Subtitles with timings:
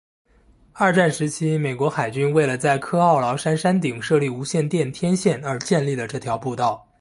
[0.73, 6.87] 二战时期美国海军为了在科奥劳山山顶设立无线电天线而建立了这条步道。